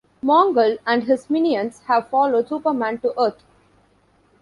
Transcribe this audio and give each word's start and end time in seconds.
Mongul 0.23 0.79
and 0.87 1.03
his 1.03 1.29
minions 1.29 1.81
have 1.83 2.09
followed 2.09 2.47
Superman 2.49 2.97
to 3.01 3.13
Earth. 3.21 3.43